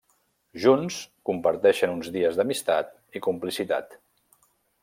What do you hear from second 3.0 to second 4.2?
i complicitat.